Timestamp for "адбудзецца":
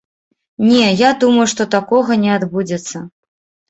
2.41-3.09